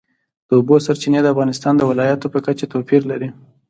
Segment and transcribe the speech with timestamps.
[0.47, 3.29] د اوبو سرچینې د افغانستان د ولایاتو په کچه توپیر لري.